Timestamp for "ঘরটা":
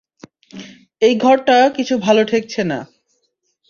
1.15-1.57